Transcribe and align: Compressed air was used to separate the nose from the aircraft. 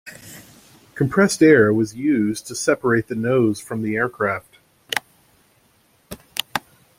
Compressed 0.95 1.43
air 1.43 1.71
was 1.71 1.93
used 1.93 2.47
to 2.47 2.55
separate 2.55 3.05
the 3.07 3.13
nose 3.13 3.59
from 3.59 3.83
the 3.83 3.95
aircraft. 3.95 4.57